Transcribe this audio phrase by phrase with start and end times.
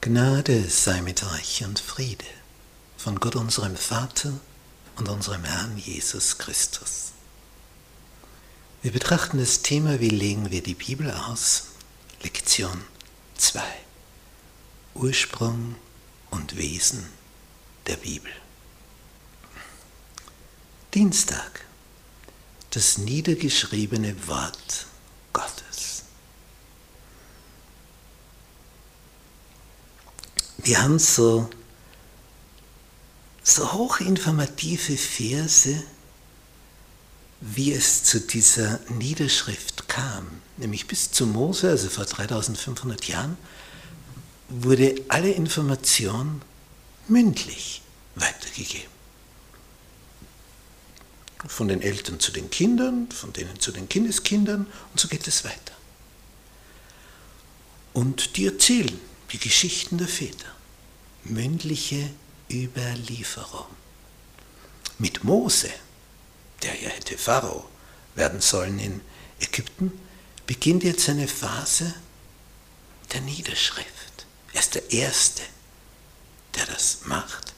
[0.00, 2.24] Gnade sei mit euch und Friede
[2.96, 4.32] von Gott unserem Vater
[4.94, 7.10] und unserem Herrn Jesus Christus.
[8.80, 11.70] Wir betrachten das Thema, wie legen wir die Bibel aus?
[12.22, 12.84] Lektion
[13.38, 13.60] 2.
[14.94, 15.74] Ursprung
[16.30, 17.04] und Wesen
[17.88, 18.30] der Bibel.
[20.94, 21.64] Dienstag.
[22.70, 24.86] Das niedergeschriebene Wort
[25.32, 26.04] Gottes.
[30.68, 31.48] Wir haben so,
[33.42, 35.82] so hochinformative Verse,
[37.40, 40.26] wie es zu dieser Niederschrift kam.
[40.58, 43.38] Nämlich bis zu Mose, also vor 3500 Jahren,
[44.50, 46.42] wurde alle Information
[47.06, 47.80] mündlich
[48.14, 48.92] weitergegeben.
[51.46, 55.46] Von den Eltern zu den Kindern, von denen zu den Kindeskindern und so geht es
[55.46, 55.72] weiter.
[57.94, 60.46] Und die erzählen die Geschichten der Väter.
[61.24, 62.10] Mündliche
[62.50, 63.66] Überlieferung.
[64.98, 65.70] Mit Mose,
[66.62, 67.68] der ja hätte Pharao
[68.14, 69.00] werden sollen in
[69.40, 69.92] Ägypten,
[70.46, 71.94] beginnt jetzt eine Phase
[73.12, 74.26] der Niederschrift.
[74.52, 75.42] Er ist der Erste,
[76.56, 77.54] der das macht.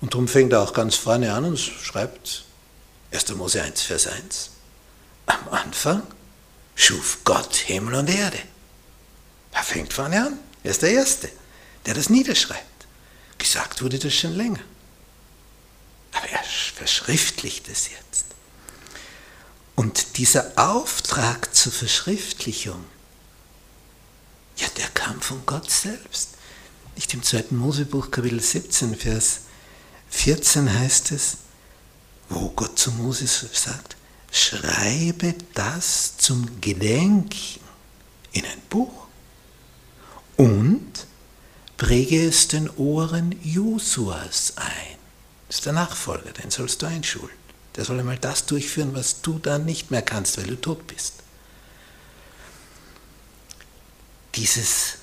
[0.00, 2.44] Und darum fängt er auch ganz vorne an und schreibt
[3.10, 3.34] 1.
[3.34, 4.50] Mose 1, Vers 1.
[5.26, 6.02] Am Anfang
[6.74, 8.38] schuf Gott Himmel und Erde.
[9.52, 10.38] Er fängt vorne an.
[10.64, 11.30] Er ist der Erste,
[11.86, 12.64] der das niederschreibt.
[13.38, 14.60] Gesagt wurde das schon länger.
[16.12, 18.24] Aber er verschriftlicht es jetzt.
[19.74, 22.82] Und dieser Auftrag zur Verschriftlichung,
[24.56, 26.30] ja, der kam von Gott selbst.
[26.94, 27.46] Nicht im 2.
[27.50, 29.40] Mosebuch Kapitel 17, Vers
[30.10, 31.38] 14 heißt es,
[32.28, 33.96] wo Gott zu Moses sagt,
[34.30, 37.60] schreibe das zum Gedenken
[38.32, 39.03] in ein Buch
[40.36, 41.06] und
[41.76, 44.98] präge es den Ohren Josuas ein.
[45.48, 47.36] Das ist der Nachfolger, den sollst du einschulen.
[47.76, 51.14] Der soll einmal das durchführen, was du dann nicht mehr kannst, weil du tot bist.
[54.34, 54.98] Dieses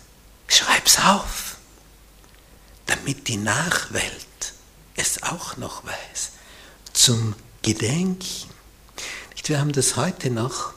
[0.47, 1.58] Schreib's auf,
[2.86, 4.28] damit die Nachwelt
[4.96, 6.31] es auch noch weiß,
[6.94, 8.50] zum Gedenken.
[9.46, 10.74] Wir haben das heute noch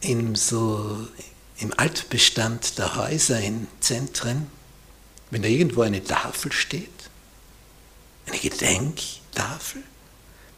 [0.00, 1.06] in so
[1.60, 4.50] im Altbestand der Häuser in Zentren,
[5.30, 6.88] wenn da irgendwo eine Tafel steht,
[8.26, 9.82] eine Gedenktafel,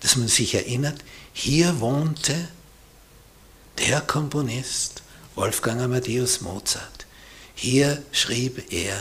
[0.00, 1.00] dass man sich erinnert,
[1.32, 2.48] hier wohnte
[3.78, 5.02] der Komponist
[5.34, 7.06] Wolfgang Amadeus Mozart.
[7.54, 8.96] Hier schrieb er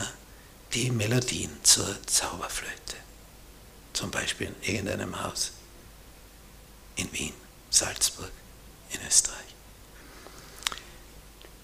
[0.74, 2.96] die Melodien zur Zauberflöte,
[3.94, 5.52] zum Beispiel in irgendeinem Haus
[6.96, 7.34] in Wien,
[7.70, 8.32] Salzburg,
[8.92, 9.38] in Österreich.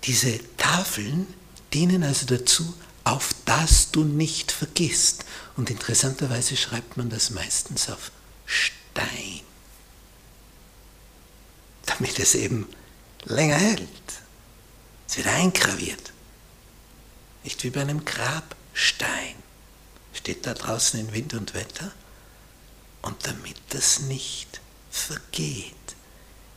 [0.07, 1.28] Diese Tafeln
[1.73, 2.73] dienen also dazu,
[3.03, 5.25] auf das du nicht vergisst.
[5.57, 8.12] Und interessanterweise schreibt man das meistens auf
[8.46, 9.41] Stein,
[11.85, 12.67] damit es eben
[13.25, 13.90] länger hält.
[15.09, 16.13] Es wird eingraviert.
[17.44, 19.35] Nicht wie bei einem Grabstein.
[20.13, 21.91] Steht da draußen in Wind und Wetter.
[23.01, 25.75] Und damit das nicht vergeht,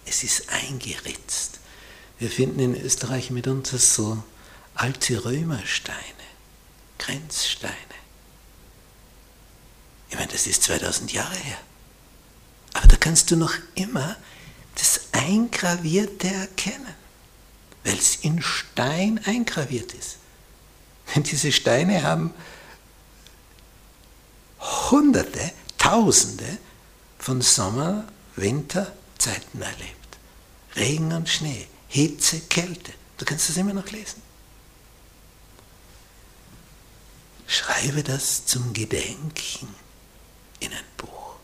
[0.04, 1.59] es ist eingeritzt.
[2.20, 4.22] Wir finden in Österreich mitunter so
[4.74, 5.96] alte Römersteine,
[6.98, 7.74] Grenzsteine.
[10.10, 11.56] Ich meine, das ist 2000 Jahre her.
[12.74, 14.16] Aber da kannst du noch immer
[14.74, 16.94] das Eingravierte erkennen,
[17.84, 20.18] weil es in Stein eingraviert ist.
[21.14, 22.34] Denn diese Steine haben
[24.90, 26.58] Hunderte, Tausende
[27.18, 28.04] von Sommer,
[28.36, 30.18] Winterzeiten erlebt.
[30.76, 32.92] Regen und Schnee, Hitze, Kälte.
[33.18, 34.22] Du kannst das immer noch lesen.
[37.48, 39.68] Schreibe das zum Gedenken
[40.60, 41.34] in ein Buch.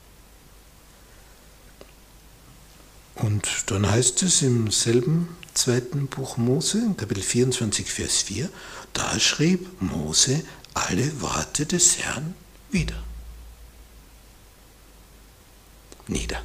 [3.17, 8.49] Und dann heißt es im selben zweiten Buch Mose, Kapitel 24, Vers 4,
[8.93, 10.45] da schrieb Mose
[10.75, 12.35] alle Worte des Herrn
[12.71, 13.03] wieder.
[16.07, 16.41] Nieder.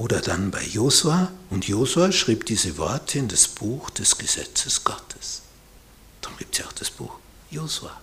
[0.00, 5.42] Oder dann bei Josua, und Josua schrieb diese Worte in das Buch des Gesetzes Gottes.
[6.22, 7.18] Darum gibt es ja auch das Buch
[7.50, 8.00] Josua.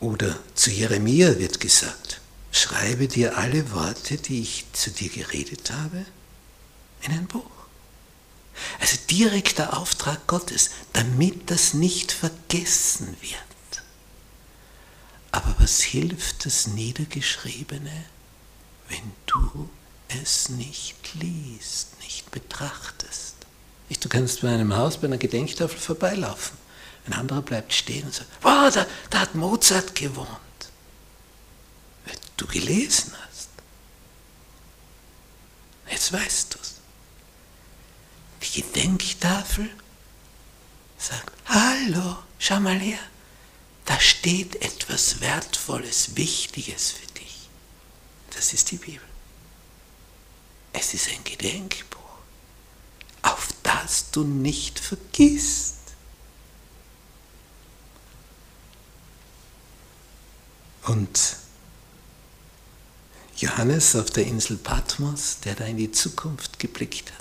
[0.00, 2.22] Oder zu Jeremia wird gesagt,
[2.52, 6.06] schreibe dir alle Worte, die ich zu dir geredet habe,
[7.02, 7.44] in ein Buch.
[8.80, 13.82] Also direkter Auftrag Gottes, damit das nicht vergessen wird.
[15.32, 18.06] Aber was hilft das Niedergeschriebene?
[18.88, 19.68] Wenn du
[20.08, 23.34] es nicht liest, nicht betrachtest.
[24.04, 26.58] Du kannst bei einem Haus, bei einer Gedenktafel vorbeilaufen.
[27.06, 30.28] Ein anderer bleibt stehen und sagt, wow, da, da hat Mozart gewohnt.
[32.04, 33.48] Weil du gelesen hast.
[35.90, 36.74] Jetzt weißt du es.
[38.42, 39.70] Die Gedenktafel
[40.98, 42.98] sagt, hallo, schau mal her,
[43.86, 47.13] da steht etwas Wertvolles, Wichtiges für dich.
[48.34, 49.06] Das ist die Bibel.
[50.72, 52.18] Es ist ein Gedenkbuch,
[53.22, 55.76] auf das du nicht vergisst.
[60.82, 61.36] Und
[63.36, 67.18] Johannes auf der Insel Patmos, der da in die Zukunft geblickt hat,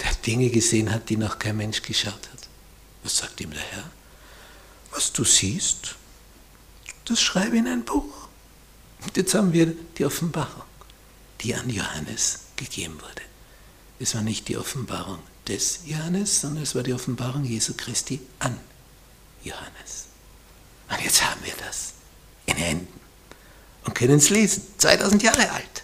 [0.00, 2.48] der Dinge gesehen hat, die noch kein Mensch geschaut hat.
[3.02, 3.90] Was sagt ihm der Herr?
[4.92, 5.96] Was du siehst,
[7.04, 8.27] das schreibe in ein Buch.
[9.04, 10.64] Und jetzt haben wir die Offenbarung,
[11.40, 13.22] die an Johannes gegeben wurde.
[14.00, 18.58] Es war nicht die Offenbarung des Johannes, sondern es war die Offenbarung Jesu Christi an
[19.42, 20.06] Johannes.
[20.90, 21.94] Und jetzt haben wir das
[22.46, 23.00] in Händen
[23.84, 25.82] und können es lesen, 2000 Jahre alt.